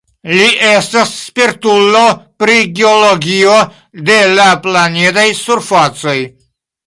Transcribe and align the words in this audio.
Li 0.35 0.45
estas 0.67 1.09
spertulo 1.25 2.01
pri 2.43 2.55
geologio 2.79 3.53
de 4.09 4.17
la 4.39 4.49
planedaj 4.65 5.29
surfacoj. 5.45 6.19